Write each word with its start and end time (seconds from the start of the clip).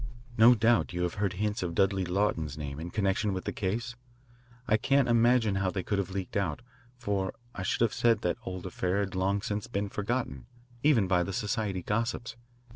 No 0.35 0.55
doubt 0.55 0.93
you 0.93 1.03
have 1.03 1.13
heard 1.21 1.33
hints 1.33 1.61
of 1.61 1.75
Dudley 1.75 2.03
Lawton's 2.05 2.57
name 2.57 2.79
in 2.79 2.89
connection 2.89 3.33
with 3.33 3.45
the 3.45 3.51
case? 3.53 3.93
I 4.67 4.75
can't 4.75 5.07
imagine 5.07 5.57
how 5.57 5.69
they 5.69 5.83
could 5.83 5.99
have 5.99 6.09
leaked 6.09 6.35
out, 6.35 6.63
for 6.97 7.35
I 7.53 7.61
should 7.61 7.81
have 7.81 7.93
said 7.93 8.21
that 8.21 8.37
that 8.41 8.49
old 8.49 8.65
affair 8.65 9.01
had 9.01 9.13
long 9.13 9.43
since 9.43 9.67
been 9.67 9.89
forgotten 9.89 10.47
even 10.81 11.07
by 11.07 11.21
the 11.21 11.33
society 11.33 11.83
gossips. 11.83 12.35